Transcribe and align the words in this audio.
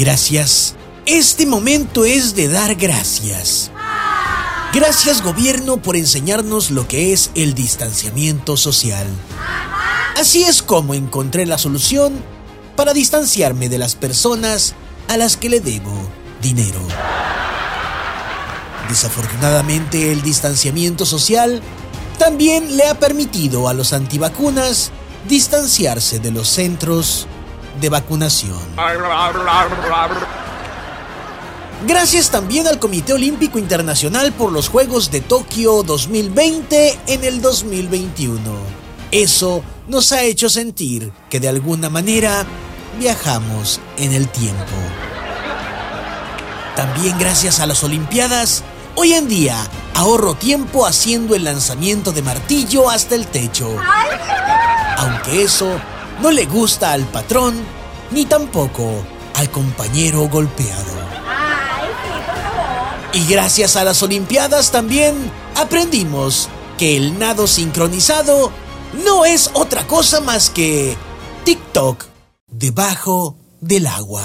Gracias. 0.00 0.76
Este 1.04 1.44
momento 1.44 2.06
es 2.06 2.34
de 2.34 2.48
dar 2.48 2.74
gracias. 2.74 3.70
Gracias 4.72 5.20
gobierno 5.20 5.82
por 5.82 5.94
enseñarnos 5.94 6.70
lo 6.70 6.88
que 6.88 7.12
es 7.12 7.30
el 7.34 7.52
distanciamiento 7.52 8.56
social. 8.56 9.06
Así 10.16 10.42
es 10.42 10.62
como 10.62 10.94
encontré 10.94 11.44
la 11.44 11.58
solución 11.58 12.14
para 12.76 12.94
distanciarme 12.94 13.68
de 13.68 13.76
las 13.76 13.94
personas 13.94 14.74
a 15.06 15.18
las 15.18 15.36
que 15.36 15.50
le 15.50 15.60
debo 15.60 15.92
dinero. 16.40 16.80
Desafortunadamente 18.88 20.12
el 20.12 20.22
distanciamiento 20.22 21.04
social 21.04 21.60
también 22.18 22.78
le 22.78 22.86
ha 22.86 22.98
permitido 22.98 23.68
a 23.68 23.74
los 23.74 23.92
antivacunas 23.92 24.92
distanciarse 25.28 26.20
de 26.20 26.30
los 26.30 26.48
centros 26.48 27.26
de 27.80 27.88
vacunación. 27.88 28.58
Gracias 31.86 32.30
también 32.30 32.66
al 32.66 32.78
Comité 32.78 33.14
Olímpico 33.14 33.58
Internacional 33.58 34.32
por 34.32 34.52
los 34.52 34.68
Juegos 34.68 35.10
de 35.10 35.20
Tokio 35.20 35.82
2020 35.82 36.98
en 37.06 37.24
el 37.24 37.40
2021. 37.40 38.40
Eso 39.10 39.62
nos 39.88 40.12
ha 40.12 40.22
hecho 40.22 40.48
sentir 40.48 41.10
que 41.30 41.40
de 41.40 41.48
alguna 41.48 41.88
manera 41.88 42.44
viajamos 42.98 43.80
en 43.96 44.12
el 44.12 44.28
tiempo. 44.28 44.76
También 46.76 47.18
gracias 47.18 47.60
a 47.60 47.66
las 47.66 47.82
Olimpiadas, 47.82 48.62
hoy 48.94 49.14
en 49.14 49.28
día 49.28 49.56
ahorro 49.94 50.34
tiempo 50.34 50.86
haciendo 50.86 51.34
el 51.34 51.44
lanzamiento 51.44 52.12
de 52.12 52.22
martillo 52.22 52.90
hasta 52.90 53.14
el 53.14 53.26
techo. 53.26 53.74
Aunque 54.96 55.42
eso 55.42 55.80
no 56.22 56.30
le 56.30 56.46
gusta 56.46 56.92
al 56.92 57.04
patrón 57.06 57.54
ni 58.10 58.24
tampoco 58.24 59.04
al 59.34 59.50
compañero 59.50 60.28
golpeado. 60.28 61.00
Y 63.12 63.26
gracias 63.26 63.76
a 63.76 63.84
las 63.84 64.02
Olimpiadas 64.02 64.70
también 64.70 65.14
aprendimos 65.56 66.48
que 66.78 66.96
el 66.96 67.18
nado 67.18 67.46
sincronizado 67.46 68.52
no 69.04 69.24
es 69.24 69.50
otra 69.54 69.86
cosa 69.86 70.20
más 70.20 70.50
que 70.50 70.96
TikTok 71.44 72.04
debajo 72.46 73.36
del 73.60 73.86
agua. 73.86 74.22